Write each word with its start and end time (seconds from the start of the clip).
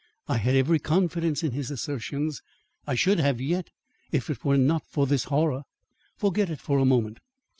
I 0.27 0.37
had 0.39 0.55
every 0.55 0.79
confidence 0.79 1.43
in 1.43 1.51
his 1.51 1.69
assertions. 1.69 2.41
I 2.87 2.95
should 2.95 3.19
have 3.19 3.39
yet, 3.39 3.69
if 4.11 4.31
it 4.31 4.43
were 4.43 4.57
not 4.57 4.81
for 4.87 5.05
this 5.05 5.25
horror." 5.25 5.61
"Forget 6.17 6.49
it 6.49 6.59
for 6.59 6.79
a 6.79 6.85
moment. 6.85 7.19